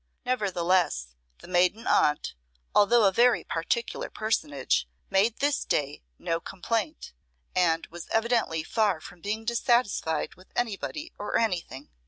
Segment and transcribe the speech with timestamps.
[0.25, 1.09] Nevertheless
[1.41, 2.33] the maiden aunt,
[2.73, 7.13] although a very particular personage, made this day no complaint,
[7.55, 11.91] and was evidently far from being dissatisfied with anybody or anything.